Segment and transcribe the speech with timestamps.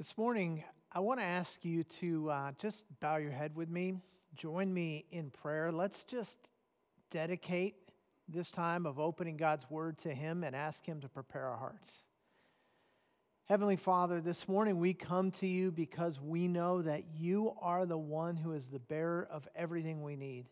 [0.00, 3.96] This morning, I want to ask you to uh, just bow your head with me,
[4.34, 5.70] join me in prayer.
[5.70, 6.38] Let's just
[7.10, 7.74] dedicate
[8.26, 11.98] this time of opening God's Word to Him and ask Him to prepare our hearts.
[13.44, 17.98] Heavenly Father, this morning we come to you because we know that you are the
[17.98, 20.46] one who is the bearer of everything we need.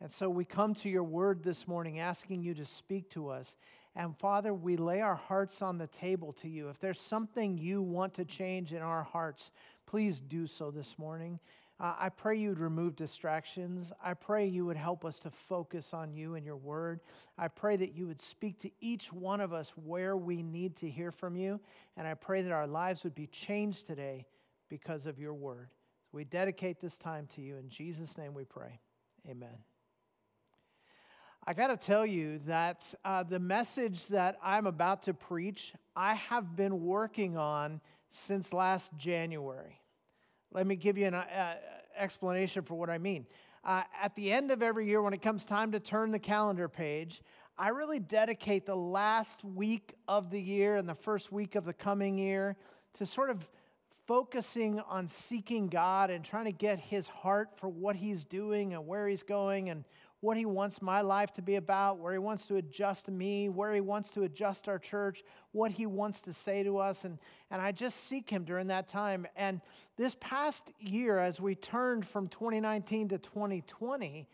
[0.00, 3.56] And so we come to your word this morning asking you to speak to us.
[3.94, 6.68] And Father, we lay our hearts on the table to you.
[6.68, 9.50] If there's something you want to change in our hearts,
[9.86, 11.38] please do so this morning.
[11.78, 13.92] Uh, I pray you would remove distractions.
[14.02, 17.00] I pray you would help us to focus on you and your word.
[17.36, 20.88] I pray that you would speak to each one of us where we need to
[20.88, 21.60] hear from you.
[21.96, 24.26] And I pray that our lives would be changed today
[24.68, 25.70] because of your word.
[26.12, 27.56] We dedicate this time to you.
[27.56, 28.80] In Jesus' name we pray.
[29.28, 29.71] Amen.
[31.44, 36.14] I got to tell you that uh, the message that I'm about to preach, I
[36.14, 39.80] have been working on since last January.
[40.52, 41.56] Let me give you an uh,
[41.98, 43.26] explanation for what I mean.
[43.64, 46.68] Uh, at the end of every year, when it comes time to turn the calendar
[46.68, 47.22] page,
[47.58, 51.72] I really dedicate the last week of the year and the first week of the
[51.72, 52.56] coming year
[52.94, 53.48] to sort of
[54.06, 58.86] focusing on seeking God and trying to get his heart for what he's doing and
[58.86, 59.84] where he's going and
[60.22, 63.74] what He wants my life to be about, where He wants to adjust me, where
[63.74, 67.02] He wants to adjust our church, what He wants to say to us.
[67.02, 67.18] And,
[67.50, 69.26] and I just seek Him during that time.
[69.36, 69.60] And
[69.96, 74.28] this past year, as we turned from 2019 to 2020,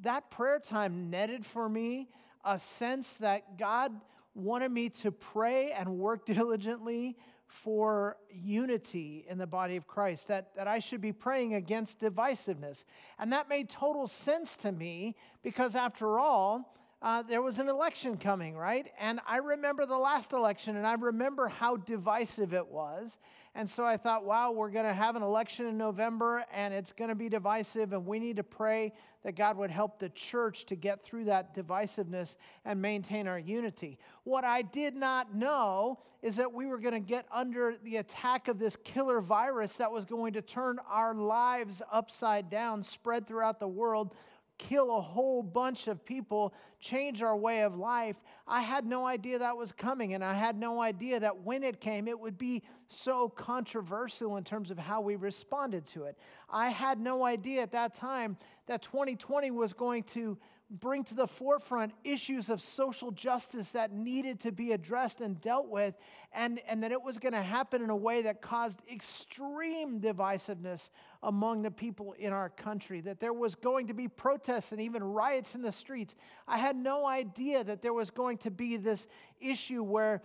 [0.00, 2.08] that prayer time netted for me
[2.42, 3.92] a sense that God
[4.34, 10.54] wanted me to pray and work diligently for unity in the body of Christ, that,
[10.56, 12.84] that I should be praying against divisiveness.
[13.18, 18.16] And that made total sense to me because, after all, uh, there was an election
[18.16, 18.90] coming, right?
[18.98, 23.18] And I remember the last election and I remember how divisive it was.
[23.56, 26.92] And so I thought, wow, we're going to have an election in November and it's
[26.92, 30.66] going to be divisive, and we need to pray that God would help the church
[30.66, 33.98] to get through that divisiveness and maintain our unity.
[34.24, 38.48] What I did not know is that we were going to get under the attack
[38.48, 43.60] of this killer virus that was going to turn our lives upside down, spread throughout
[43.60, 44.14] the world
[44.58, 48.16] kill a whole bunch of people, change our way of life.
[48.46, 51.80] I had no idea that was coming, and I had no idea that when it
[51.80, 56.18] came, it would be so controversial in terms of how we responded to it.
[56.48, 60.38] I had no idea at that time that 2020 was going to
[60.70, 65.68] bring to the forefront issues of social justice that needed to be addressed and dealt
[65.68, 65.94] with,
[66.32, 70.90] and, and that it was going to happen in a way that caused extreme divisiveness
[71.22, 75.02] among the people in our country, that there was going to be protests and even
[75.02, 76.16] riots in the streets.
[76.48, 79.06] I had no idea that there was going to be this
[79.40, 80.22] issue where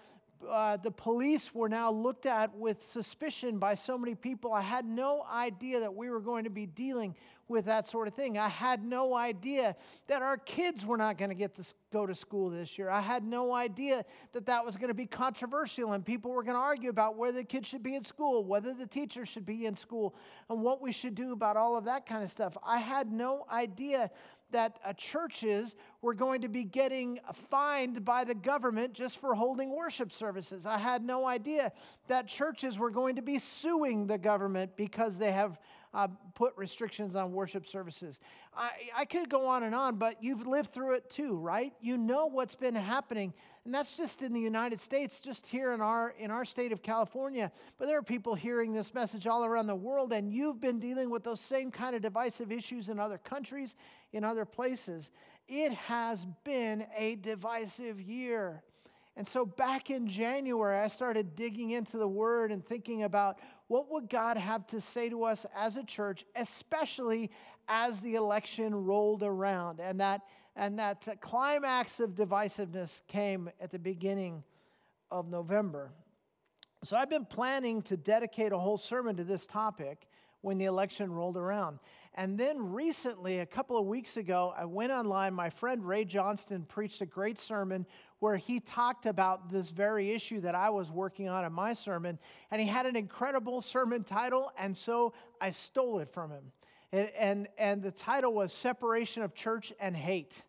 [0.47, 4.53] uh, the police were now looked at with suspicion by so many people.
[4.53, 7.15] I had no idea that we were going to be dealing
[7.49, 8.37] with that sort of thing.
[8.37, 9.75] I had no idea
[10.07, 12.89] that our kids were not going to get to go to school this year.
[12.89, 16.55] I had no idea that that was going to be controversial and people were going
[16.55, 19.65] to argue about whether the kids should be in school, whether the teachers should be
[19.65, 20.15] in school,
[20.49, 22.55] and what we should do about all of that kind of stuff.
[22.63, 24.11] I had no idea
[24.51, 29.75] that uh, churches were going to be getting fined by the government just for holding
[29.75, 30.65] worship services.
[30.65, 31.71] I had no idea
[32.07, 35.59] that churches were going to be suing the government because they have
[35.93, 38.19] uh, put restrictions on worship services.
[38.55, 41.73] I, I could go on and on, but you've lived through it too, right?
[41.81, 43.33] You know what's been happening.
[43.65, 46.81] And that's just in the United States, just here in our, in our state of
[46.81, 47.51] California.
[47.77, 51.09] But there are people hearing this message all around the world, and you've been dealing
[51.09, 53.75] with those same kind of divisive issues in other countries,
[54.11, 55.11] in other places.
[55.47, 58.63] It has been a divisive year.
[59.15, 63.91] And so back in January, I started digging into the word and thinking about what
[63.91, 67.29] would God have to say to us as a church, especially
[67.67, 70.21] as the election rolled around and that,
[70.55, 74.43] and that climax of divisiveness came at the beginning
[75.11, 75.91] of November.
[76.83, 80.07] So I've been planning to dedicate a whole sermon to this topic
[80.41, 81.79] when the election rolled around.
[82.19, 85.33] And then recently, a couple of weeks ago, I went online.
[85.33, 87.85] My friend Ray Johnston preached a great sermon
[88.19, 92.19] where he talked about this very issue that I was working on in my sermon.
[92.51, 96.51] And he had an incredible sermon title, and so I stole it from him.
[96.91, 100.43] And, and, and the title was Separation of Church and Hate.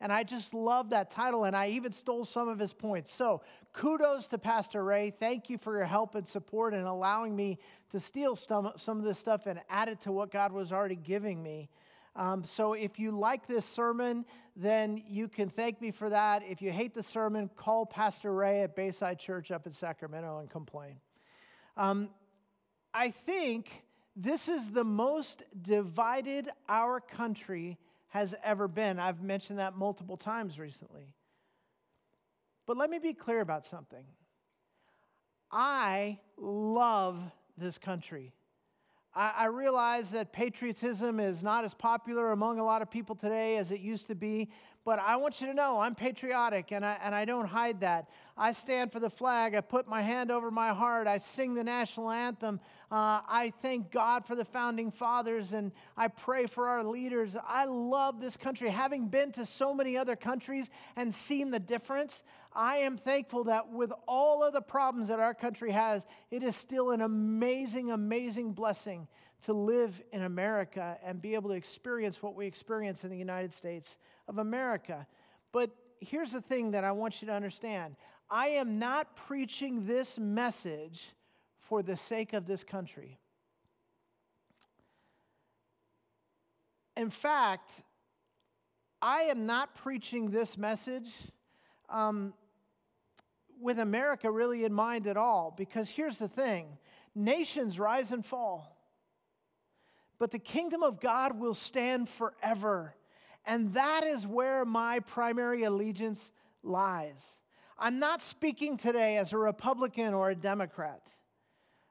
[0.00, 3.12] And I just love that title, and I even stole some of his points.
[3.12, 3.42] So,
[3.72, 5.10] kudos to Pastor Ray.
[5.10, 7.58] Thank you for your help and support and allowing me
[7.90, 10.96] to steal some, some of this stuff and add it to what God was already
[10.96, 11.68] giving me.
[12.14, 16.42] Um, so if you like this sermon, then you can thank me for that.
[16.46, 20.50] If you hate the sermon, call Pastor Ray at Bayside Church up in Sacramento and
[20.50, 20.96] complain.
[21.76, 22.10] Um,
[22.92, 23.84] I think
[24.14, 27.78] this is the most divided our country
[28.08, 28.98] has ever been.
[28.98, 31.14] I've mentioned that multiple times recently.
[32.66, 34.04] But let me be clear about something.
[35.50, 37.20] I love
[37.58, 38.32] this country.
[39.14, 43.58] I, I, realize that patriotism is not as popular among a lot of people today
[43.58, 44.50] as it used to be,
[44.84, 48.08] but I want you to know I'm patriotic and I, and I don't hide that.
[48.36, 49.54] I stand for the flag.
[49.54, 51.06] I put my hand over my heart.
[51.06, 52.58] I sing the national anthem.
[52.90, 57.36] Uh, I thank God for the founding fathers and I pray for our leaders.
[57.46, 58.70] I love this country.
[58.70, 63.70] Having been to so many other countries and seen the difference, I am thankful that
[63.70, 68.52] with all of the problems that our country has, it is still an amazing, amazing
[68.52, 69.06] blessing
[69.42, 73.52] to live in America and be able to experience what we experience in the United
[73.52, 73.96] States
[74.28, 75.06] of America.
[75.52, 75.70] But
[76.00, 77.96] here's the thing that I want you to understand
[78.30, 81.10] I am not preaching this message
[81.60, 83.18] for the sake of this country.
[86.96, 87.82] In fact,
[89.00, 91.10] I am not preaching this message
[91.88, 92.34] um,
[93.60, 96.78] with America really in mind at all, because here's the thing
[97.14, 98.76] nations rise and fall,
[100.18, 102.94] but the kingdom of God will stand forever.
[103.44, 106.30] And that is where my primary allegiance
[106.62, 107.40] lies.
[107.78, 111.08] I'm not speaking today as a Republican or a Democrat.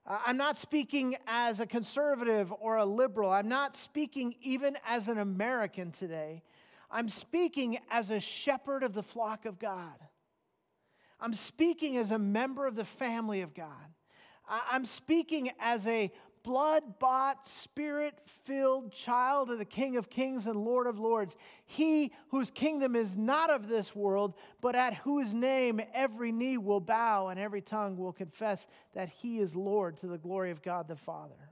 [0.06, 3.31] Uh, I'm not speaking as a conservative or a liberal.
[3.31, 6.44] I'm not speaking even as an American today.
[6.89, 9.95] I'm speaking as a shepherd of the flock of God.
[11.19, 13.94] I'm speaking as a member of the family of God.
[14.50, 16.12] I'm speaking as a
[16.44, 21.36] blood bought, spirit filled child of the King of Kings and Lord of Lords.
[21.66, 26.80] He whose kingdom is not of this world, but at whose name every knee will
[26.80, 30.88] bow and every tongue will confess that he is Lord to the glory of God
[30.88, 31.50] the Father.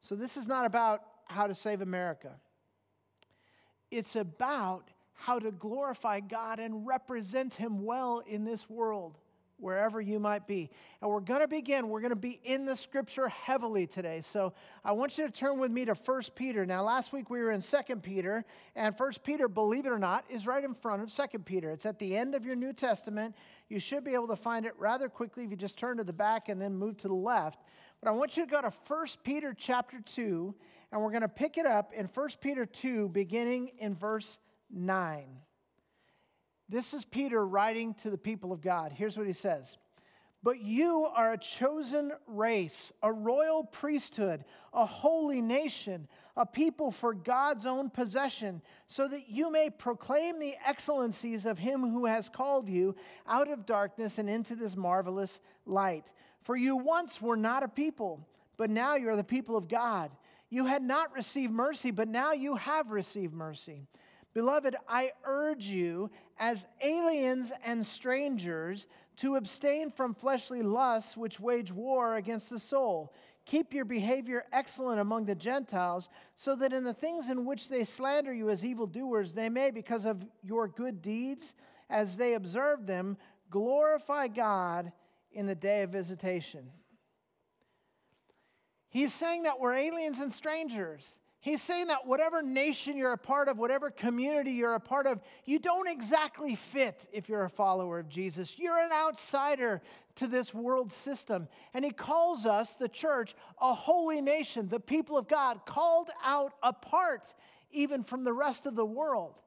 [0.00, 2.36] So, this is not about how to save America,
[3.90, 9.18] it's about how to glorify God and represent Him well in this world,
[9.58, 10.70] wherever you might be.
[11.00, 14.20] And we're going to begin, we're going to be in the scripture heavily today.
[14.20, 14.52] So
[14.84, 16.66] I want you to turn with me to 1 Peter.
[16.66, 18.44] Now, last week we were in 2 Peter,
[18.74, 21.70] and 1 Peter, believe it or not, is right in front of 2 Peter.
[21.70, 23.34] It's at the end of your New Testament.
[23.68, 26.12] You should be able to find it rather quickly if you just turn to the
[26.12, 27.60] back and then move to the left.
[28.00, 30.54] But I want you to go to 1 Peter chapter 2,
[30.92, 34.38] and we're going to pick it up in 1 Peter 2, beginning in verse
[34.70, 35.24] 9.
[36.68, 38.92] This is Peter writing to the people of God.
[38.92, 39.78] Here's what he says
[40.42, 47.14] But you are a chosen race, a royal priesthood, a holy nation, a people for
[47.14, 52.68] God's own possession, so that you may proclaim the excellencies of him who has called
[52.68, 52.96] you
[53.28, 56.12] out of darkness and into this marvelous light.
[56.42, 58.26] For you once were not a people,
[58.56, 60.10] but now you are the people of God.
[60.50, 63.86] You had not received mercy, but now you have received mercy.
[64.36, 68.86] Beloved, I urge you, as aliens and strangers,
[69.16, 73.14] to abstain from fleshly lusts which wage war against the soul.
[73.46, 77.82] Keep your behavior excellent among the Gentiles, so that in the things in which they
[77.82, 81.54] slander you as evildoers, they may, because of your good deeds,
[81.88, 83.16] as they observe them,
[83.48, 84.92] glorify God
[85.32, 86.68] in the day of visitation.
[88.90, 91.16] He's saying that we're aliens and strangers.
[91.46, 95.20] He's saying that whatever nation you're a part of, whatever community you're a part of,
[95.44, 98.58] you don't exactly fit if you're a follower of Jesus.
[98.58, 99.80] You're an outsider
[100.16, 101.46] to this world system.
[101.72, 106.54] And he calls us, the church, a holy nation, the people of God, called out
[106.64, 107.32] apart
[107.70, 109.38] even from the rest of the world.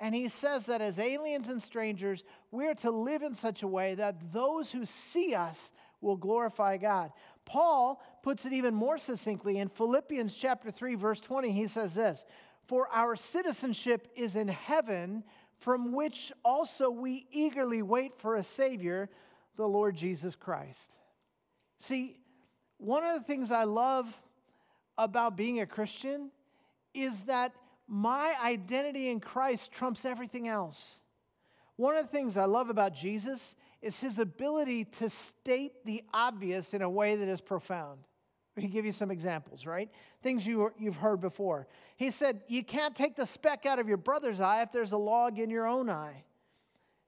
[0.00, 3.94] And he says that as aliens and strangers, we're to live in such a way
[3.96, 7.12] that those who see us will glorify God.
[7.52, 11.52] Paul puts it even more succinctly in Philippians chapter 3 verse 20.
[11.52, 12.24] He says this,
[12.64, 15.22] "For our citizenship is in heaven,
[15.58, 19.10] from which also we eagerly wait for a savior,
[19.56, 20.96] the Lord Jesus Christ."
[21.78, 22.24] See,
[22.78, 24.22] one of the things I love
[24.96, 26.32] about being a Christian
[26.94, 27.52] is that
[27.86, 31.00] my identity in Christ trumps everything else.
[31.76, 36.72] One of the things I love about Jesus is his ability to state the obvious
[36.72, 37.98] in a way that is profound.
[38.56, 39.90] We can give you some examples, right?
[40.22, 41.66] Things you, you've heard before.
[41.96, 44.96] He said, You can't take the speck out of your brother's eye if there's a
[44.96, 46.24] log in your own eye.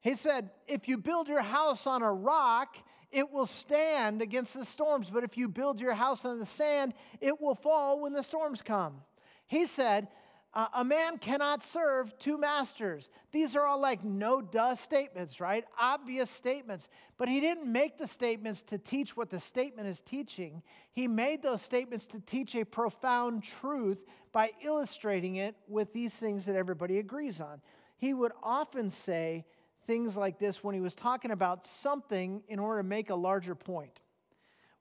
[0.01, 2.77] He said, If you build your house on a rock,
[3.13, 6.95] it will stand against the storms, but if you build your house on the sand,
[7.21, 9.03] it will fall when the storms come.
[9.47, 10.09] He said,
[10.55, 13.09] A man cannot serve two masters.
[13.33, 15.65] These are all like no duh statements, right?
[15.81, 16.89] Obvious statements.
[17.17, 20.63] But he didn't make the statements to teach what the statement is teaching.
[20.93, 26.47] He made those statements to teach a profound truth by illustrating it with these things
[26.47, 27.61] that everybody agrees on.
[27.97, 29.47] He would often say
[29.89, 33.57] things like this when he was talking about something in order to make a larger
[33.57, 33.99] point.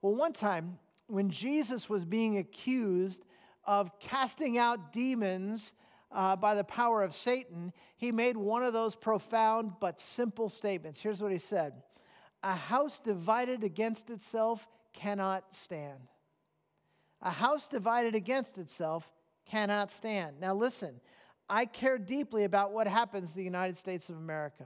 [0.04, 0.78] Well, one time
[1.08, 3.24] when Jesus was being accused
[3.66, 5.74] of casting out demons
[6.12, 11.02] uh, by the power of Satan, he made one of those profound but simple statements.
[11.02, 11.74] Here's what he said
[12.44, 16.00] A house divided against itself cannot stand.
[17.22, 19.12] A house divided against itself
[19.46, 20.40] cannot stand.
[20.40, 21.00] Now, listen,
[21.50, 24.66] I care deeply about what happens in the United States of America.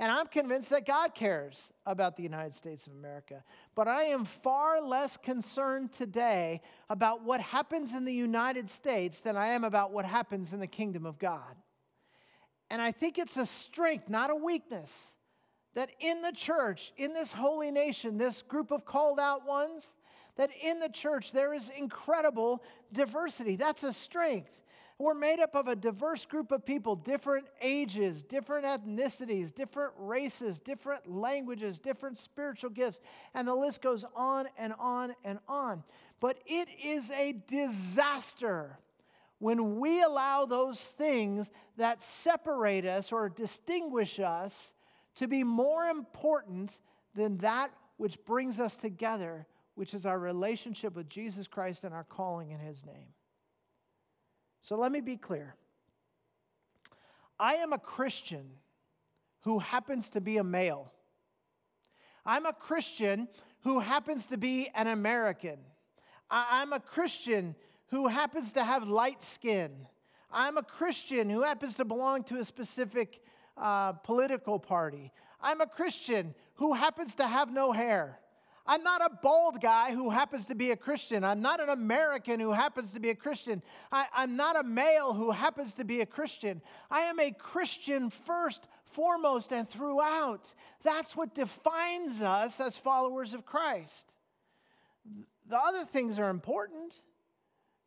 [0.00, 3.44] And I'm convinced that God cares about the United States of America.
[3.74, 9.36] But I am far less concerned today about what happens in the United States than
[9.36, 11.54] I am about what happens in the kingdom of God.
[12.70, 15.12] And I think it's a strength, not a weakness,
[15.74, 19.92] that in the church, in this holy nation, this group of called out ones,
[20.36, 23.54] that in the church there is incredible diversity.
[23.54, 24.62] That's a strength.
[25.00, 30.60] We're made up of a diverse group of people, different ages, different ethnicities, different races,
[30.60, 33.00] different languages, different spiritual gifts,
[33.32, 35.84] and the list goes on and on and on.
[36.20, 38.78] But it is a disaster
[39.38, 44.74] when we allow those things that separate us or distinguish us
[45.14, 46.78] to be more important
[47.14, 52.04] than that which brings us together, which is our relationship with Jesus Christ and our
[52.04, 53.14] calling in His name.
[54.60, 55.54] So let me be clear.
[57.38, 58.50] I am a Christian
[59.40, 60.92] who happens to be a male.
[62.26, 63.28] I'm a Christian
[63.62, 65.58] who happens to be an American.
[66.30, 67.54] I'm a Christian
[67.88, 69.86] who happens to have light skin.
[70.30, 73.20] I'm a Christian who happens to belong to a specific
[73.56, 75.12] uh, political party.
[75.40, 78.20] I'm a Christian who happens to have no hair.
[78.66, 81.24] I'm not a bald guy who happens to be a Christian.
[81.24, 83.62] I'm not an American who happens to be a Christian.
[83.90, 86.60] I, am not a male who happens to be a Christian.
[86.90, 90.52] I am a Christian first, foremost, and throughout.
[90.82, 94.14] That's what defines us as followers of Christ.
[95.48, 97.00] The other things are important,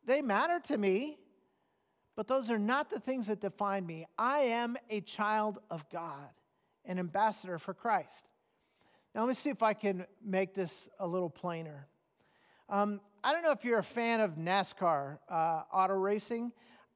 [0.04, 1.18] they matter to me,
[2.16, 4.06] but those are not the things that define me.
[4.18, 6.28] I am a child of God,
[6.84, 8.28] an ambassador for Christ.
[9.14, 11.86] Now, let me see if I can make this a little plainer.
[12.68, 16.50] Um, I don't know if you're a fan of NASCAR uh, auto racing.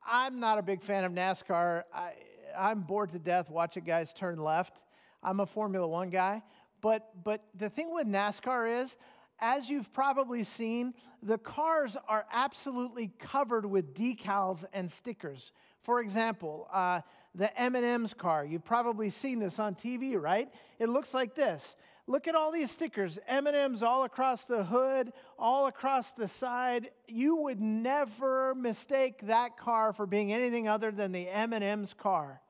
[0.05, 1.85] I'm not a big fan of NASCAR.
[1.95, 2.15] I,
[2.59, 4.83] I'm bored to death watching guys turn left.
[5.23, 6.43] I'm a Formula One guy.
[6.81, 8.97] But, but the thing with NASCAR is,
[9.39, 15.53] as you've probably seen, the cars are absolutely covered with decals and stickers.
[15.83, 18.45] For example, uh, the M&M's car.
[18.45, 20.49] You've probably seen this on TV, right?
[20.81, 21.77] It looks like this.
[22.09, 26.89] Look at all these stickers, M&Ms all across the hood, all across the side.
[27.07, 32.41] You would never mistake that car for being anything other than the M&M's car.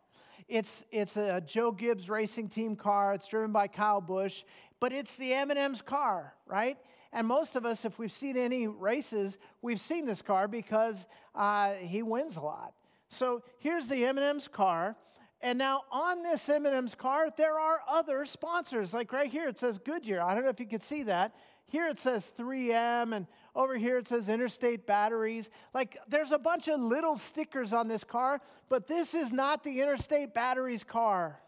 [0.46, 3.14] It's, it's a Joe Gibbs racing team car.
[3.14, 4.44] It's driven by Kyle Busch,
[4.78, 6.78] but it's the M&M's car, right?
[7.12, 11.72] And most of us, if we've seen any races, we've seen this car because uh,
[11.72, 12.74] he wins a lot.
[13.08, 14.94] So here's the M&M's car.
[15.40, 18.92] And now on this M&M's car, there are other sponsors.
[18.92, 20.20] Like right here, it says Goodyear.
[20.20, 21.32] I don't know if you can see that.
[21.66, 25.50] Here it says 3M, and over here it says Interstate Batteries.
[25.74, 29.82] Like there's a bunch of little stickers on this car, but this is not the
[29.82, 31.40] Interstate Batteries car.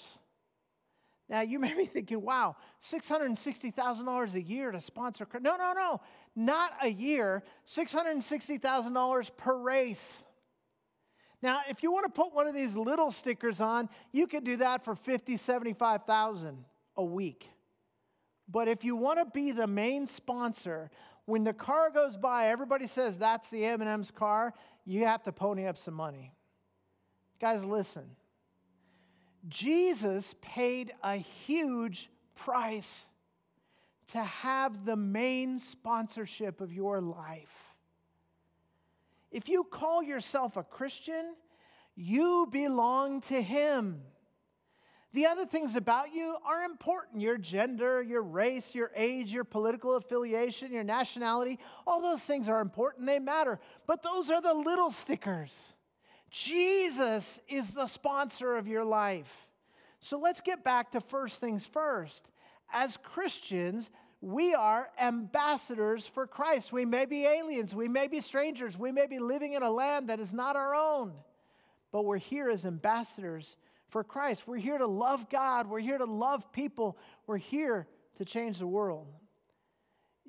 [1.29, 5.27] Now, you may be thinking, wow, $660,000 a year to sponsor.
[5.35, 6.01] No, no, no,
[6.35, 10.25] not a year, $660,000 per race.
[11.43, 14.57] Now, if you want to put one of these little stickers on, you could do
[14.57, 16.65] that for 50, 75,000
[16.97, 17.49] a week.
[18.49, 20.91] But if you want to be the main sponsor,
[21.27, 24.55] when the car goes by, everybody says that's the M&M's car,
[24.87, 26.33] you have to pony up some money.
[27.39, 28.17] Guys, listen.
[29.47, 33.07] Jesus paid a huge price
[34.09, 37.75] to have the main sponsorship of your life.
[39.31, 41.35] If you call yourself a Christian,
[41.95, 44.01] you belong to Him.
[45.13, 49.97] The other things about you are important your gender, your race, your age, your political
[49.97, 51.59] affiliation, your nationality.
[51.87, 53.59] All those things are important, they matter.
[53.87, 55.75] But those are the little stickers.
[56.31, 59.47] Jesus is the sponsor of your life.
[60.01, 62.29] So let's get back to first things first.
[62.73, 66.73] As Christians, we are ambassadors for Christ.
[66.73, 70.09] We may be aliens, we may be strangers, we may be living in a land
[70.09, 71.13] that is not our own,
[71.93, 73.57] but we're here as ambassadors
[73.89, 74.47] for Christ.
[74.47, 77.87] We're here to love God, we're here to love people, we're here
[78.19, 79.07] to change the world.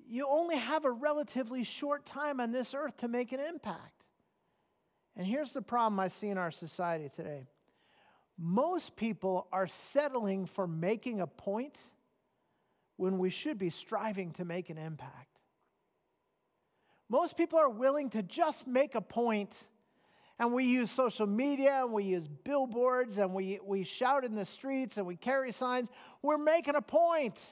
[0.08, 3.99] You only have a relatively short time on this earth to make an impact.
[5.20, 7.46] And here's the problem I see in our society today
[8.38, 11.78] most people are settling for making a point
[12.96, 15.28] when we should be striving to make an impact.
[17.10, 19.54] Most people are willing to just make a point,
[20.40, 24.46] and we use social media and we use billboards and we, we shout in the
[24.46, 25.90] streets and we carry signs.
[26.22, 27.44] We're making a point.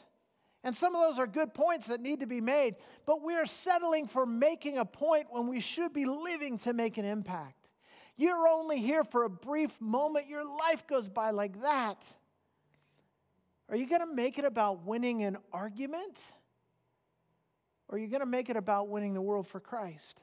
[0.64, 3.46] And some of those are good points that need to be made, but we are
[3.46, 7.70] settling for making a point when we should be living to make an impact.
[8.18, 12.04] You're only here for a brief moment, your life goes by like that.
[13.70, 16.20] Are you going to make it about winning an argument?
[17.88, 20.22] Or are you going to make it about winning the world for Christ?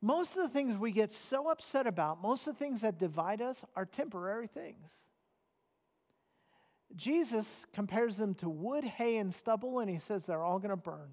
[0.00, 3.42] Most of the things we get so upset about, most of the things that divide
[3.42, 5.05] us, are temporary things.
[6.96, 10.76] Jesus compares them to wood, hay, and stubble, and he says they're all going to
[10.76, 11.10] burn.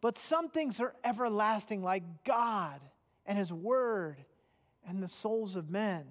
[0.00, 2.80] But some things are everlasting, like God
[3.24, 4.24] and His Word
[4.86, 6.04] and the souls of men.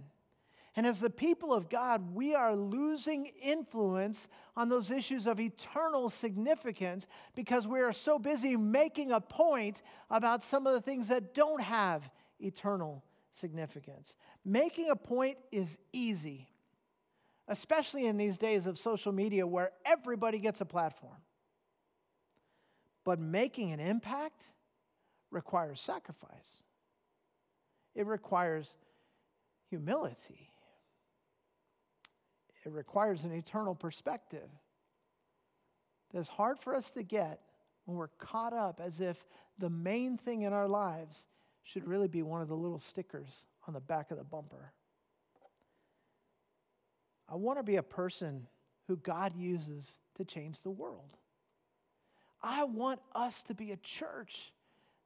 [0.75, 4.27] And as the people of God, we are losing influence
[4.57, 10.43] on those issues of eternal significance because we are so busy making a point about
[10.43, 12.09] some of the things that don't have
[12.41, 14.15] eternal significance.
[14.43, 16.49] Making a point is easy,
[17.47, 21.17] especially in these days of social media where everybody gets a platform.
[23.03, 24.43] But making an impact
[25.31, 26.63] requires sacrifice
[27.95, 28.75] it requires
[29.69, 30.49] humility,
[32.65, 34.49] it requires an eternal perspective
[36.13, 37.39] that's hard for us to get
[37.85, 39.25] when we're caught up as if
[39.59, 41.23] the main thing in our lives
[41.63, 44.73] should really be one of the little stickers on the back of the bumper.
[47.29, 48.47] I want to be a person
[48.87, 51.17] who God uses to change the world.
[52.41, 54.53] I want us to be a church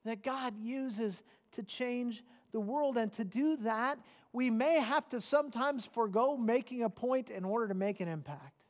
[0.05, 2.97] that God uses to change the world.
[2.97, 3.99] And to do that,
[4.33, 8.63] we may have to sometimes forego making a point in order to make an impact.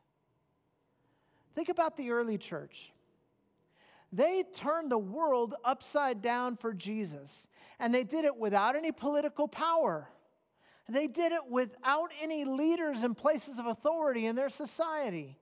[1.55, 2.91] Think about the early church.
[4.11, 7.45] They turned the world upside down for Jesus,
[7.79, 10.09] and they did it without any political power.
[10.89, 15.37] They did it without any leaders and places of authority in their society.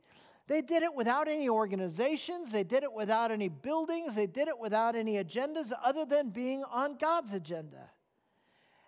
[0.48, 2.52] They did it without any organizations.
[2.52, 4.16] They did it without any buildings.
[4.16, 7.92] They did it without any agendas other than being on God's agenda.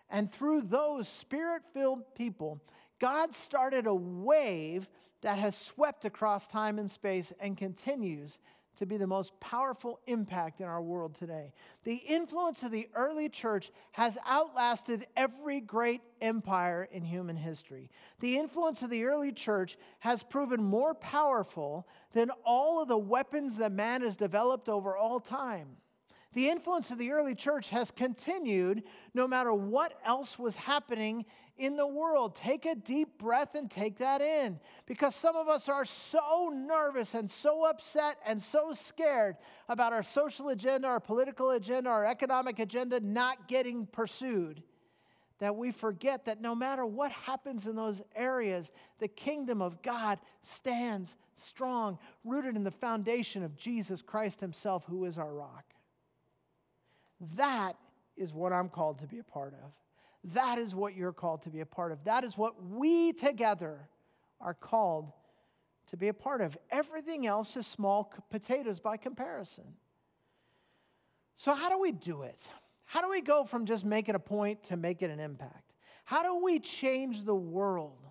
[0.09, 2.61] And through those spirit filled people,
[2.99, 4.89] God started a wave
[5.21, 8.37] that has swept across time and space and continues
[8.79, 11.51] to be the most powerful impact in our world today.
[11.83, 17.91] The influence of the early church has outlasted every great empire in human history.
[18.21, 23.57] The influence of the early church has proven more powerful than all of the weapons
[23.57, 25.77] that man has developed over all time.
[26.33, 31.25] The influence of the early church has continued no matter what else was happening
[31.59, 32.35] in the world.
[32.35, 37.13] Take a deep breath and take that in because some of us are so nervous
[37.13, 39.35] and so upset and so scared
[39.67, 44.63] about our social agenda, our political agenda, our economic agenda not getting pursued
[45.39, 50.19] that we forget that no matter what happens in those areas, the kingdom of God
[50.41, 55.63] stands strong, rooted in the foundation of Jesus Christ Himself, who is our rock.
[57.35, 57.77] That
[58.17, 59.71] is what I'm called to be a part of.
[60.23, 62.03] That is what you're called to be a part of.
[62.03, 63.87] That is what we together
[64.41, 65.11] are called
[65.87, 66.57] to be a part of.
[66.69, 69.65] Everything else is small potatoes by comparison.
[71.35, 72.47] So, how do we do it?
[72.85, 75.73] How do we go from just making a point to making an impact?
[76.03, 78.03] How do we change the world?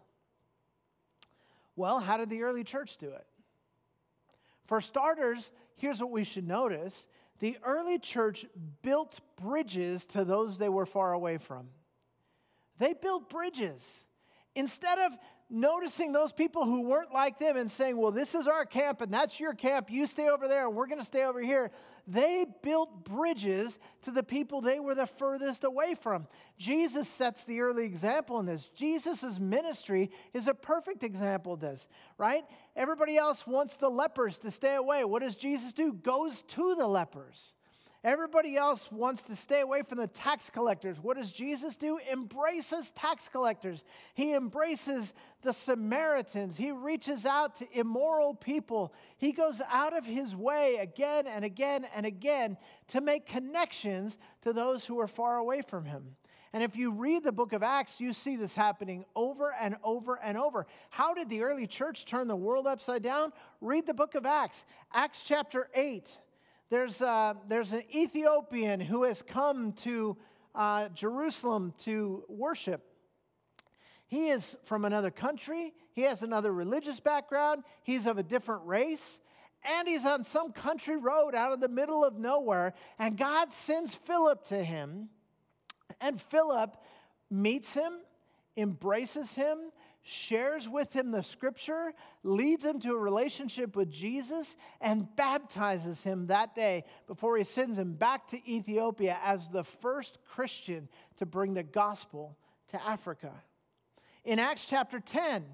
[1.77, 3.27] Well, how did the early church do it?
[4.67, 7.07] For starters, here's what we should notice
[7.41, 8.47] the early church
[8.83, 11.69] built bridges to those they were far away from.
[12.79, 14.05] They built bridges.
[14.55, 15.17] Instead of
[15.51, 19.13] noticing those people who weren't like them and saying, well, this is our camp and
[19.13, 21.71] that's your camp, you stay over there and we're going to stay over here,
[22.07, 26.27] they built bridges to the people they were the furthest away from.
[26.59, 28.69] Jesus sets the early example in this.
[28.69, 31.89] Jesus' ministry is a perfect example of this,
[32.19, 32.45] right?
[32.77, 35.05] Everybody else wants the lepers to stay away.
[35.05, 35.93] What does Jesus do?
[35.93, 37.53] Goes to the lepers.
[38.09, 40.97] Everybody else wants to stay away from the tax collectors.
[40.99, 41.99] What does Jesus do?
[42.11, 43.85] Embraces tax collectors.
[44.15, 46.57] He embraces the Samaritans.
[46.57, 48.95] He reaches out to immoral people.
[49.19, 52.57] He goes out of his way again and again and again
[52.89, 56.17] to make connections to those who are far away from him.
[56.55, 60.19] And if you read the book of Acts, you see this happening over and over
[60.23, 60.67] and over.
[60.89, 63.35] How did the early church turn the world upside down?
[63.61, 66.21] Read the book of Acts, Acts chapter 8.
[66.71, 70.19] There's, uh, there's an Ethiopian who has come to
[70.55, 72.85] uh, Jerusalem to worship.
[74.07, 79.19] He is from another country, he has another religious background, he's of a different race,
[79.65, 82.75] and he's on some country road out in the middle of nowhere.
[82.99, 85.09] And God sends Philip to him,
[86.01, 86.77] and Philip
[87.31, 87.93] meets him,
[88.57, 89.59] embraces him,
[90.09, 91.93] shares with him the scripture,
[92.23, 97.79] leads him to a relationship with Jesus, and baptizes him that day before he sends
[97.79, 102.37] him back to Ethiopia as the first Christian to bring the gospel
[102.69, 103.33] to Africa.
[104.25, 105.45] In Acts chapter 10,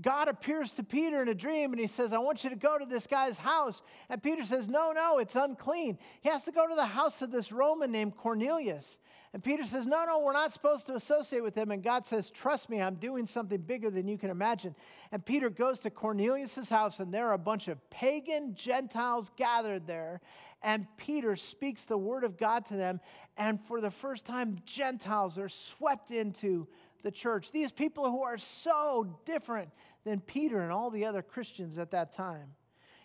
[0.00, 2.78] God appears to Peter in a dream and he says, I want you to go
[2.78, 3.82] to this guy's house.
[4.08, 5.98] And Peter says, No, no, it's unclean.
[6.20, 8.98] He has to go to the house of this Roman named Cornelius.
[9.34, 11.72] And Peter says, No, no, we're not supposed to associate with them.
[11.72, 14.76] And God says, Trust me, I'm doing something bigger than you can imagine.
[15.10, 19.88] And Peter goes to Cornelius' house, and there are a bunch of pagan Gentiles gathered
[19.88, 20.20] there.
[20.62, 23.00] And Peter speaks the word of God to them.
[23.36, 26.68] And for the first time, Gentiles are swept into
[27.02, 27.50] the church.
[27.50, 29.68] These people who are so different
[30.04, 32.54] than Peter and all the other Christians at that time.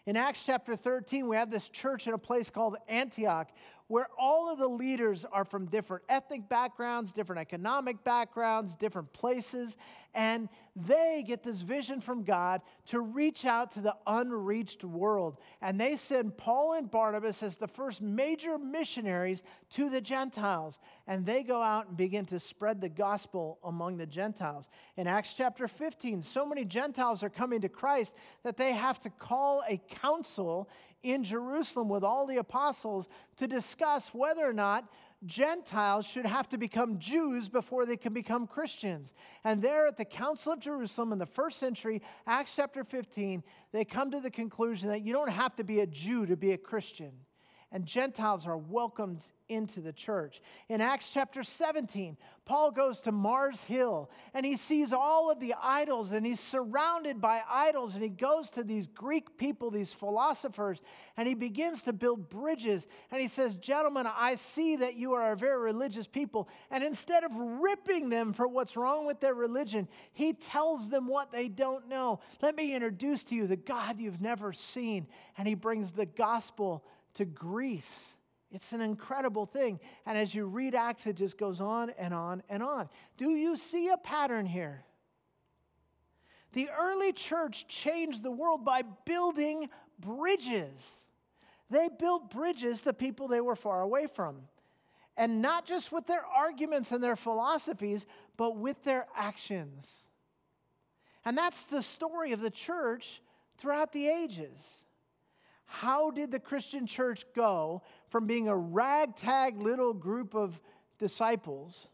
[0.06, 3.50] In Acts chapter 13, we have this church in a place called Antioch
[3.90, 9.76] where all of the leaders are from different ethnic backgrounds, different economic backgrounds, different places,
[10.14, 15.38] and they get this vision from God to reach out to the unreached world.
[15.62, 20.80] And they send Paul and Barnabas as the first major missionaries to the Gentiles.
[21.06, 24.70] And they go out and begin to spread the gospel among the Gentiles.
[24.98, 29.10] In Acts chapter 15, so many Gentiles are coming to Christ that they have to
[29.10, 30.70] call a council
[31.04, 33.08] in Jerusalem with all the apostles
[33.38, 34.90] to discuss whether or not
[35.26, 39.14] Gentiles should have to become Jews before they can become Christians.
[39.44, 43.84] And there at the Council of Jerusalem in the first century, Acts chapter 15, they
[43.84, 46.58] come to the conclusion that you don't have to be a Jew to be a
[46.58, 47.12] Christian.
[47.72, 50.42] And Gentiles are welcomed into the church.
[50.70, 55.54] In Acts chapter 17, Paul goes to Mars Hill and he sees all of the
[55.62, 60.82] idols and he's surrounded by idols and he goes to these Greek people, these philosophers,
[61.18, 62.88] and he begins to build bridges.
[63.12, 66.48] And he says, Gentlemen, I see that you are a very religious people.
[66.72, 71.32] And instead of ripping them for what's wrong with their religion, he tells them what
[71.32, 72.20] they don't know.
[72.42, 75.08] Let me introduce to you the God you've never seen.
[75.38, 76.84] And he brings the gospel
[77.16, 78.14] to Greece.
[78.52, 79.80] It's an incredible thing.
[80.06, 82.90] And as you read Acts, it just goes on and on and on.
[83.18, 84.84] Do you see a pattern here?
[86.54, 89.70] The early church changed the world by building
[90.00, 91.06] bridges.
[91.70, 94.38] They built bridges to people they were far away from.
[95.16, 99.94] And not just with their arguments and their philosophies, but with their actions.
[101.26, 103.22] And that's the story of the church
[103.58, 104.86] throughout the ages.
[105.72, 110.60] How did the Christian church go from being a ragtag little group of
[110.98, 111.88] disciples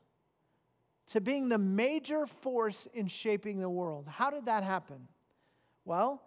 [1.07, 4.07] to being the major force in shaping the world?
[4.07, 5.09] How did that happen?
[5.83, 6.23] Well,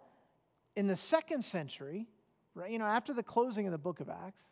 [0.75, 2.07] in the second century,
[2.53, 4.43] right, you know, after the closing of the book of Acts,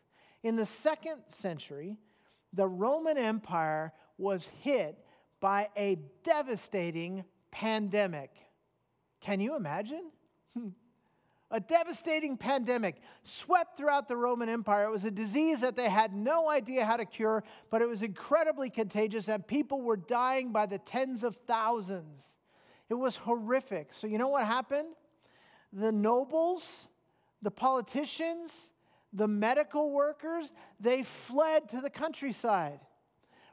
[0.42, 2.00] in the second century,
[2.52, 4.98] the Roman Empire was hit
[5.40, 8.32] by a devastating pandemic.
[9.22, 10.10] Can you imagine?
[11.50, 14.86] A devastating pandemic swept throughout the Roman Empire.
[14.86, 18.04] It was a disease that they had no idea how to cure, but it was
[18.04, 22.22] incredibly contagious, and people were dying by the tens of thousands.
[22.90, 23.94] It was horrific.
[23.94, 24.90] So, you know what happened?
[25.72, 26.90] The nobles,
[27.42, 28.70] the politicians,
[29.14, 32.82] the medical workers, they fled to the countryside.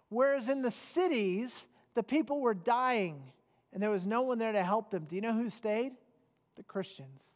[0.09, 3.22] Whereas in the cities, the people were dying,
[3.72, 5.04] and there was no one there to help them.
[5.04, 5.92] Do you know who stayed?
[6.57, 7.30] The Christians.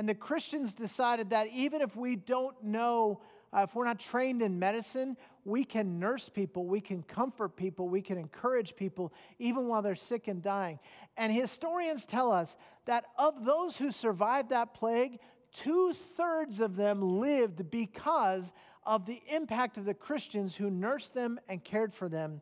[0.00, 3.20] And the Christians decided that even if we don't know,
[3.52, 7.86] uh, if we're not trained in medicine, we can nurse people, we can comfort people,
[7.86, 10.78] we can encourage people, even while they're sick and dying.
[11.18, 15.18] And historians tell us that of those who survived that plague,
[15.52, 18.52] two thirds of them lived because
[18.86, 22.40] of the impact of the Christians who nursed them and cared for them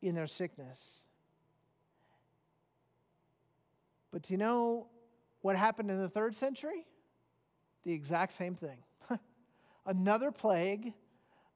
[0.00, 0.80] in their sickness.
[4.10, 4.86] But you know
[5.44, 6.86] what happened in the third century?
[7.82, 8.78] The exact same thing.
[9.86, 10.94] Another plague,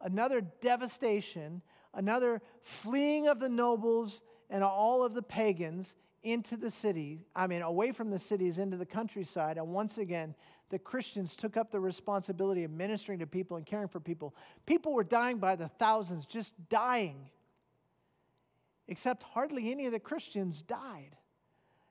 [0.03, 1.63] another devastation,
[1.95, 4.21] another fleeing of the nobles
[4.51, 8.77] and all of the pagans into the city, I mean, away from the cities into
[8.77, 9.57] the countryside.
[9.57, 10.35] And once again,
[10.69, 14.35] the Christians took up the responsibility of ministering to people and caring for people.
[14.67, 17.31] People were dying by the thousands, just dying.
[18.87, 21.17] Except hardly any of the Christians died.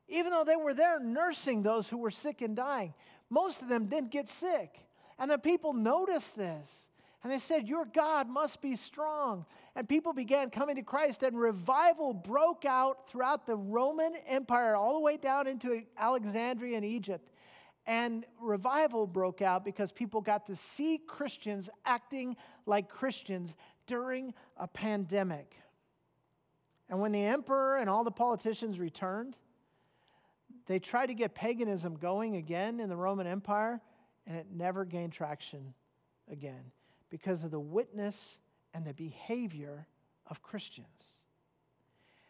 [0.07, 2.93] Even though they were there nursing those who were sick and dying,
[3.29, 4.79] most of them didn't get sick.
[5.19, 6.87] And the people noticed this.
[7.23, 9.45] And they said, Your God must be strong.
[9.75, 14.93] And people began coming to Christ, and revival broke out throughout the Roman Empire, all
[14.93, 17.29] the way down into Alexandria and Egypt.
[17.85, 23.55] And revival broke out because people got to see Christians acting like Christians
[23.87, 25.55] during a pandemic.
[26.89, 29.37] And when the emperor and all the politicians returned,
[30.67, 33.81] they tried to get paganism going again in the Roman Empire,
[34.25, 35.73] and it never gained traction
[36.29, 36.71] again
[37.09, 38.39] because of the witness
[38.73, 39.87] and the behavior
[40.27, 40.87] of Christians.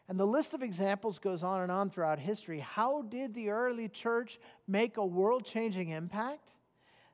[0.08, 2.60] And the list of examples goes on and on throughout history.
[2.60, 6.52] How did the early church make a world changing impact?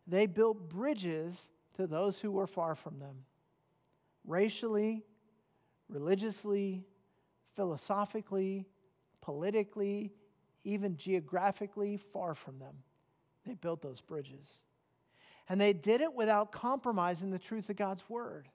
[0.06, 3.24] They built bridges to those who were far from them,
[4.24, 5.02] racially,
[5.88, 6.84] religiously,
[7.54, 8.66] philosophically,
[9.20, 10.12] politically,
[10.64, 12.74] even geographically far from them.
[13.46, 14.48] They built those bridges.
[15.48, 18.48] And they did it without compromising the truth of God's word.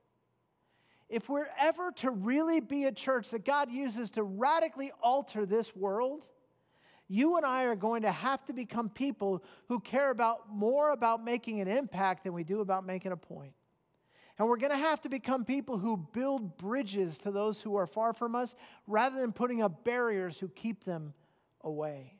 [1.07, 5.75] If we're ever to really be a church that God uses to radically alter this
[5.75, 6.25] world,
[7.07, 11.23] you and I are going to have to become people who care about more about
[11.23, 13.53] making an impact than we do about making a point.
[14.37, 17.87] And we're going to have to become people who build bridges to those who are
[17.87, 18.55] far from us
[18.87, 21.13] rather than putting up barriers who keep them
[21.61, 22.13] away.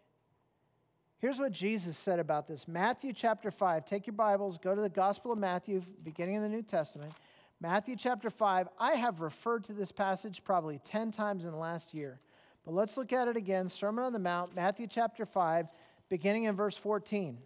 [1.20, 3.86] Here's what Jesus said about this Matthew chapter 5.
[3.86, 7.14] Take your Bibles, go to the Gospel of Matthew, beginning of the New Testament.
[7.62, 8.70] Matthew chapter 5.
[8.80, 12.20] I have referred to this passage probably 10 times in the last year.
[12.64, 13.68] But let's look at it again.
[13.68, 15.68] Sermon on the Mount, Matthew chapter 5,
[16.08, 17.38] beginning in verse 14.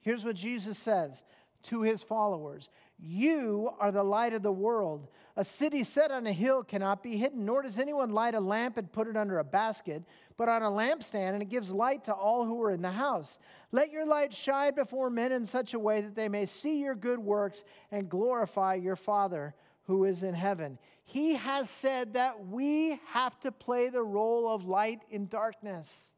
[0.00, 1.22] Here's what Jesus says
[1.64, 5.08] to his followers you are the light of the world.
[5.36, 8.76] A city set on a hill cannot be hidden, nor does anyone light a lamp
[8.76, 10.04] and put it under a basket,
[10.36, 13.38] but on a lampstand, and it gives light to all who are in the house.
[13.72, 16.94] Let your light shine before men in such a way that they may see your
[16.94, 19.54] good works and glorify your Father
[19.86, 20.78] who is in heaven.
[21.04, 26.12] He has said that we have to play the role of light in darkness.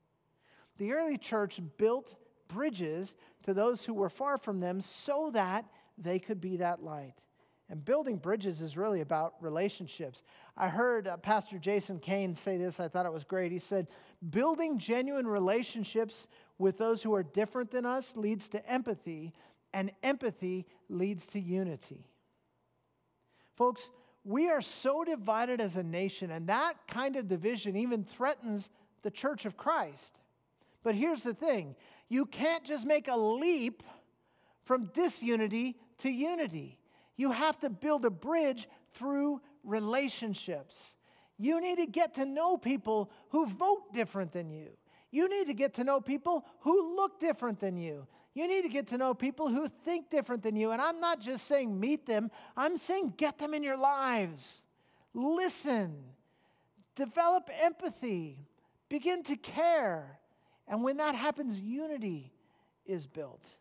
[0.77, 2.15] The early church built
[2.49, 5.65] bridges to those who were far from them so that
[5.99, 7.15] they could be that light.
[7.71, 10.23] And building bridges is really about relationships.
[10.57, 13.53] I heard uh, Pastor Jason Kane say this, I thought it was great.
[13.53, 13.89] He said,
[14.31, 16.29] Building genuine relationships
[16.59, 19.33] with those who are different than us leads to empathy,
[19.73, 22.07] and empathy leads to unity.
[23.57, 23.91] Folks,
[24.25, 28.71] we are so divided as a nation, and that kind of division even threatens
[29.03, 30.19] the church of Christ.
[30.83, 31.77] But here's the thing
[32.09, 33.83] you can't just make a leap
[34.65, 36.79] from disunity to unity.
[37.17, 40.97] You have to build a bridge through relationships.
[41.39, 44.71] You need to get to know people who vote different than you.
[45.11, 48.07] You need to get to know people who look different than you.
[48.35, 50.73] You need to get to know people who think different than you.
[50.73, 54.63] And I'm not just saying meet them, I'm saying get them in your lives.
[55.13, 55.95] Listen,
[56.97, 58.39] develop empathy,
[58.89, 60.19] begin to care.
[60.67, 62.33] And when that happens, unity
[62.85, 63.57] is built.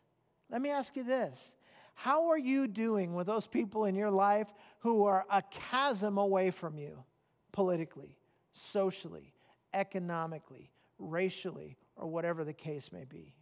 [0.50, 1.54] Let me ask you this
[1.94, 6.50] how are you doing with those people in your life who are a chasm away
[6.50, 7.04] from you
[7.52, 8.18] politically,
[8.52, 9.32] socially,
[9.72, 13.34] economically, racially, or whatever the case may be?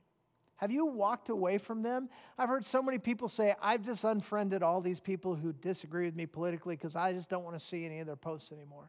[0.56, 2.08] Have you walked away from them?
[2.38, 6.14] I've heard so many people say, I've just unfriended all these people who disagree with
[6.14, 8.88] me politically because I just don't want to see any of their posts anymore.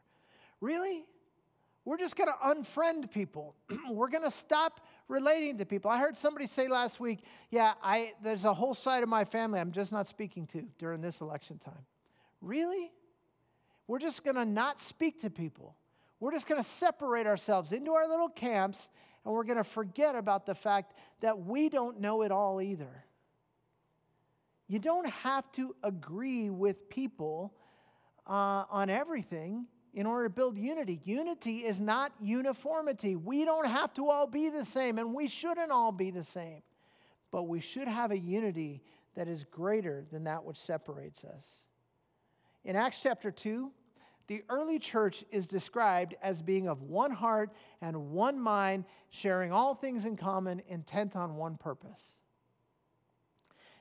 [0.60, 1.04] Really?
[1.84, 3.56] We're just going to unfriend people.
[3.90, 5.90] We're going to stop relating to people.
[5.90, 9.60] I heard somebody say last week, yeah, I, there's a whole side of my family
[9.60, 11.84] I'm just not speaking to during this election time.
[12.40, 12.92] Really?
[13.86, 15.76] We're just going to not speak to people.
[16.20, 18.88] We're just going to separate ourselves into our little camps
[19.24, 23.04] and we're going to forget about the fact that we don't know it all either.
[24.68, 27.54] You don't have to agree with people
[28.26, 31.00] uh, on everything in order to build unity.
[31.04, 33.14] Unity is not uniformity.
[33.14, 36.62] We don't have to all be the same, and we shouldn't all be the same.
[37.30, 38.82] But we should have a unity
[39.14, 41.60] that is greater than that which separates us.
[42.64, 43.70] In Acts chapter 2,
[44.26, 49.74] the early church is described as being of one heart and one mind, sharing all
[49.74, 52.14] things in common, intent on one purpose.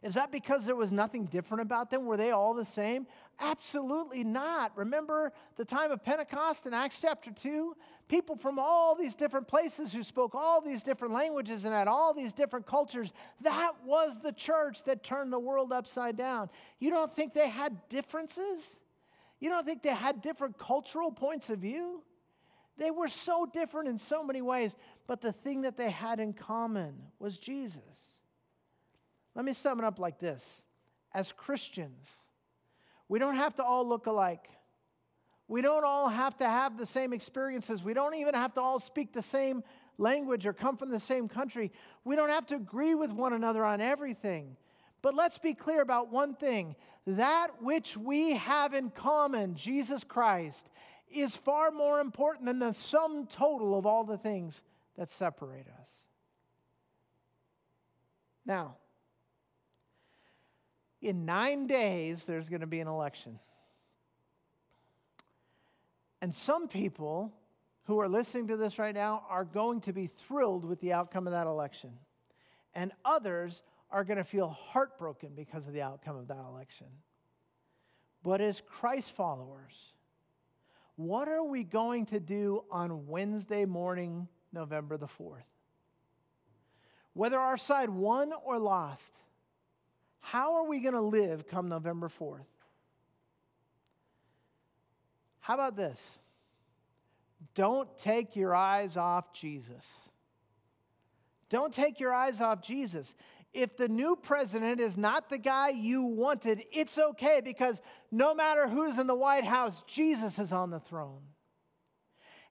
[0.03, 2.05] Is that because there was nothing different about them?
[2.05, 3.07] Were they all the same?
[3.39, 4.73] Absolutely not.
[4.75, 7.73] Remember the time of Pentecost in Acts chapter 2?
[8.09, 12.13] People from all these different places who spoke all these different languages and had all
[12.13, 13.13] these different cultures.
[13.41, 16.49] That was the church that turned the world upside down.
[16.79, 18.77] You don't think they had differences?
[19.39, 22.03] You don't think they had different cultural points of view?
[22.77, 24.75] They were so different in so many ways,
[25.07, 28.12] but the thing that they had in common was Jesus.
[29.35, 30.61] Let me sum it up like this
[31.13, 32.13] As Christians,
[33.07, 34.49] we don't have to all look alike.
[35.47, 37.83] We don't all have to have the same experiences.
[37.83, 39.63] We don't even have to all speak the same
[39.97, 41.71] language or come from the same country.
[42.03, 44.55] We don't have to agree with one another on everything.
[45.01, 50.69] But let's be clear about one thing that which we have in common, Jesus Christ,
[51.11, 54.61] is far more important than the sum total of all the things
[54.97, 55.89] that separate us.
[58.45, 58.77] Now,
[61.03, 63.39] in nine days, there's going to be an election.
[66.21, 67.33] And some people
[67.85, 71.27] who are listening to this right now are going to be thrilled with the outcome
[71.27, 71.91] of that election.
[72.73, 73.61] And others
[73.91, 76.87] are going to feel heartbroken because of the outcome of that election.
[78.23, 79.93] But as Christ followers,
[80.95, 85.43] what are we going to do on Wednesday morning, November the 4th?
[87.13, 89.17] Whether our side won or lost,
[90.25, 92.45] how are we going to live come November 4th?
[95.41, 96.17] How about this?
[97.53, 99.91] Don't take your eyes off Jesus.
[101.49, 103.15] Don't take your eyes off Jesus.
[103.53, 108.69] If the new president is not the guy you wanted, it's okay because no matter
[108.69, 111.21] who's in the White House, Jesus is on the throne.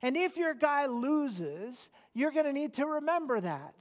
[0.03, 3.73] And if your guy loses, you're going to need to remember that.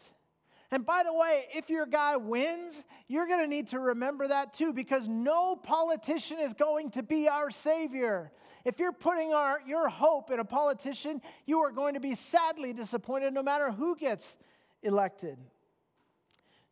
[0.73, 4.55] And by the way, if your guy wins, you're going to need to remember that
[4.55, 8.33] too, because no politician is going to be our savior.
[8.65, 12.73] If you're putting our, your hope in a politician, you are going to be sadly
[12.73, 14.39] disappointed no matter who gets
[14.83, 15.37] elected.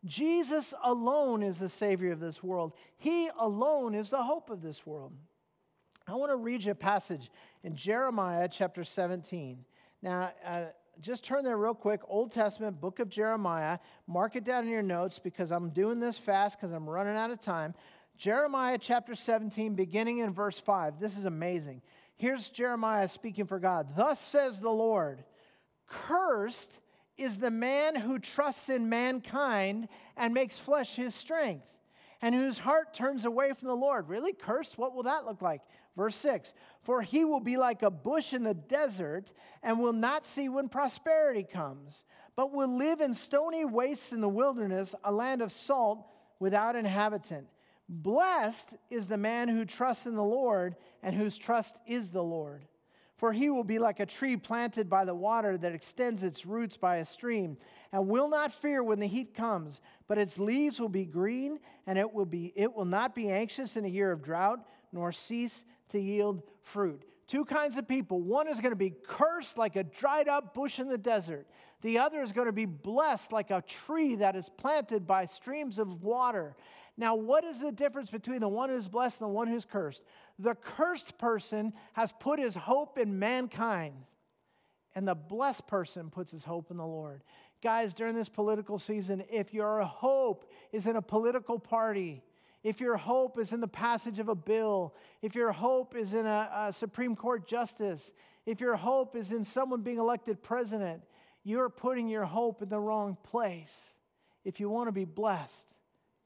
[0.06, 2.72] Jesus alone is the Savior of this world.
[2.96, 5.12] He alone is the hope of this world.
[6.06, 7.30] I want to read you a passage
[7.62, 9.62] in Jeremiah chapter 17.
[10.02, 10.62] Now, uh,
[11.00, 12.00] just turn there real quick.
[12.08, 13.78] Old Testament, book of Jeremiah.
[14.06, 17.30] Mark it down in your notes because I'm doing this fast because I'm running out
[17.30, 17.74] of time.
[18.16, 21.00] Jeremiah chapter 17, beginning in verse 5.
[21.00, 21.80] This is amazing.
[22.16, 23.96] Here's Jeremiah speaking for God.
[23.96, 25.24] Thus says the Lord
[25.86, 26.78] Cursed
[27.16, 31.70] is the man who trusts in mankind and makes flesh his strength,
[32.20, 34.08] and whose heart turns away from the Lord.
[34.08, 34.34] Really?
[34.34, 34.76] Cursed?
[34.76, 35.62] What will that look like?
[36.00, 40.24] Verse 6 For he will be like a bush in the desert and will not
[40.24, 42.04] see when prosperity comes,
[42.36, 46.06] but will live in stony wastes in the wilderness, a land of salt
[46.38, 47.48] without inhabitant.
[47.86, 52.64] Blessed is the man who trusts in the Lord and whose trust is the Lord.
[53.18, 56.78] For he will be like a tree planted by the water that extends its roots
[56.78, 57.58] by a stream
[57.92, 61.98] and will not fear when the heat comes, but its leaves will be green and
[61.98, 65.62] it will be it will not be anxious in a year of drought nor cease
[65.88, 67.04] to yield fruit.
[67.26, 68.20] Two kinds of people.
[68.20, 71.46] One is going to be cursed like a dried up bush in the desert.
[71.82, 75.78] The other is going to be blessed like a tree that is planted by streams
[75.78, 76.56] of water.
[76.96, 80.02] Now, what is the difference between the one who's blessed and the one who's cursed?
[80.38, 83.94] The cursed person has put his hope in mankind,
[84.94, 87.22] and the blessed person puts his hope in the Lord.
[87.62, 92.22] Guys, during this political season, if your hope is in a political party,
[92.62, 96.26] if your hope is in the passage of a bill, if your hope is in
[96.26, 98.12] a, a, Supreme Court justice,
[98.44, 101.02] if your hope is in someone being elected president,
[101.42, 103.94] you're putting your hope in the wrong place.
[104.44, 105.72] If you want to be blessed,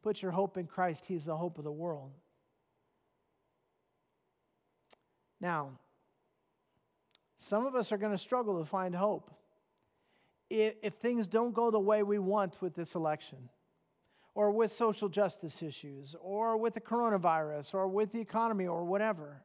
[0.02, 1.06] put your hope in Christ.
[1.06, 2.10] He's the hope of the world.
[5.40, 5.78] Now,
[7.38, 9.30] some of us are going to struggle to find hope
[10.50, 13.50] if, if things don't go the way we want with this election
[14.34, 19.42] or with social justice issues, or with the coronavirus, or with the economy, or whatever.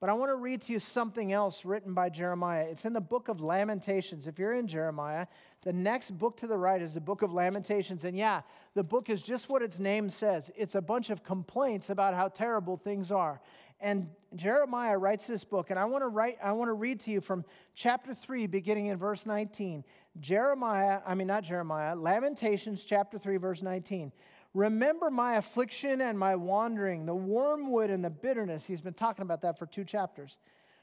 [0.00, 2.66] But I want to read to you something else written by Jeremiah.
[2.70, 4.26] It's in the book of Lamentations.
[4.26, 5.26] If you're in Jeremiah,
[5.60, 8.04] the next book to the right is the book of Lamentations.
[8.04, 8.40] And yeah,
[8.74, 12.28] the book is just what its name says it's a bunch of complaints about how
[12.28, 13.42] terrible things are.
[13.78, 17.10] And Jeremiah writes this book, and I want to write, I want to read to
[17.10, 17.44] you from
[17.74, 19.84] chapter 3, beginning in verse 19.
[20.18, 24.12] Jeremiah, I mean, not Jeremiah, Lamentations chapter 3, verse 19.
[24.52, 28.64] Remember my affliction and my wandering, the wormwood and the bitterness.
[28.64, 30.36] He's been talking about that for two chapters.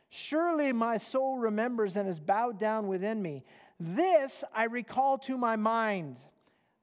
[0.09, 3.43] Surely my soul remembers and is bowed down within me.
[3.77, 6.17] This I recall to my mind.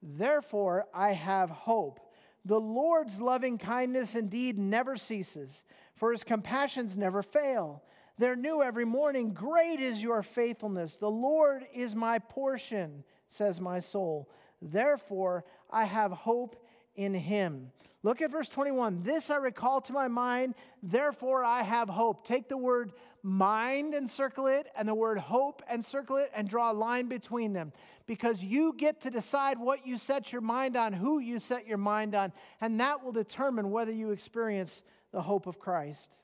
[0.03, 2.01] Therefore I have hope.
[2.45, 5.63] The Lord's loving kindness indeed never ceases,
[5.97, 7.83] for his compassions never fail.
[8.19, 9.33] They're new every morning.
[9.33, 10.97] Great is your faithfulness.
[10.97, 14.31] The Lord is my portion, says my soul.
[14.63, 17.73] Therefore, I have hope in him.
[18.05, 19.03] Look at verse 21.
[19.03, 22.27] This I recall to my mind, therefore I have hope.
[22.27, 22.93] Take the word
[23.23, 27.09] mind and circle it, and the word hope and circle it, and draw a line
[27.09, 27.73] between them.
[28.07, 31.79] Because you get to decide what you set your mind on, who you set your
[31.79, 36.15] mind on, and that will determine whether you experience the hope of Christ.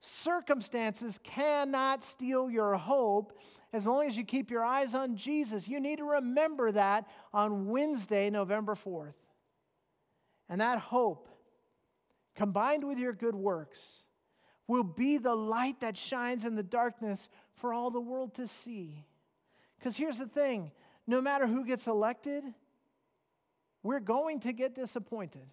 [0.00, 3.40] Circumstances cannot steal your hope
[3.72, 5.68] as long as you keep your eyes on Jesus.
[5.68, 9.14] You need to remember that on Wednesday, November 4th.
[10.48, 11.28] And that hope,
[12.34, 14.04] combined with your good works,
[14.66, 19.04] will be the light that shines in the darkness for all the world to see.
[19.78, 20.70] Because here's the thing
[21.06, 22.44] no matter who gets elected,
[23.82, 25.46] we're going to get disappointed.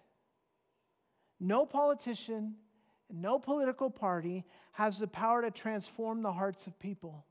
[1.40, 2.56] No politician,
[3.10, 7.24] no political party has the power to transform the hearts of people.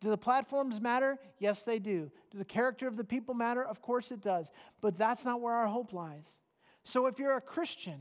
[0.00, 1.18] Do the platforms matter?
[1.38, 2.10] Yes, they do.
[2.30, 3.64] Does the character of the people matter?
[3.64, 4.50] Of course it does.
[4.80, 6.26] But that's not where our hope lies.
[6.84, 8.00] So if you're a Christian,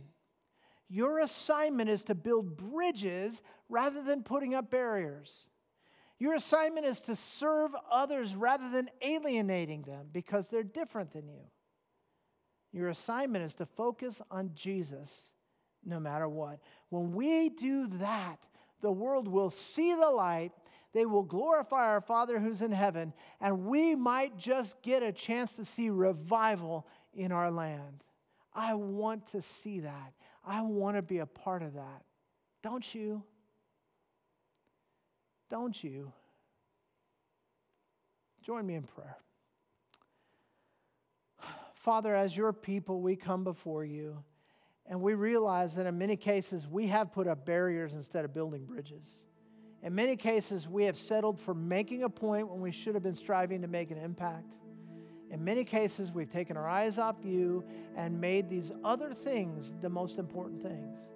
[0.88, 5.48] your assignment is to build bridges rather than putting up barriers.
[6.20, 11.42] Your assignment is to serve others rather than alienating them because they're different than you.
[12.72, 15.30] Your assignment is to focus on Jesus
[15.88, 16.60] no matter what.
[16.90, 18.46] When we do that,
[18.82, 20.52] the world will see the light,
[20.94, 25.56] they will glorify our Father who's in heaven, and we might just get a chance
[25.56, 28.04] to see revival in our land.
[28.54, 30.14] I want to see that.
[30.46, 32.04] I want to be a part of that.
[32.64, 33.24] Don't you?
[35.50, 36.12] Don't you?
[38.44, 39.18] Join me in prayer.
[41.76, 44.24] Father, as your people, we come before you
[44.90, 48.66] and we realize that in many cases we have put up barriers instead of building
[48.66, 49.18] bridges.
[49.84, 53.16] In many cases, we have settled for making a point when we should have been
[53.16, 54.56] striving to make an impact.
[55.30, 57.64] In many cases, we've taken our eyes off you
[57.96, 61.10] and made these other things the most important things.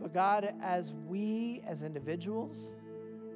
[0.00, 2.72] But God, as we as individuals,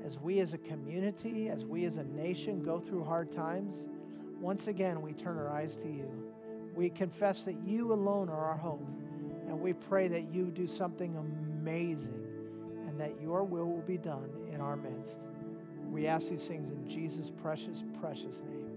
[0.04, 3.86] as we as a community, as we as a nation go through hard times,
[4.40, 6.10] once again we turn our eyes to you.
[6.74, 8.86] We confess that you alone are our hope,
[9.60, 12.24] we pray that you do something amazing
[12.86, 15.20] and that your will will be done in our midst.
[15.90, 18.67] We ask these things in Jesus' precious, precious name.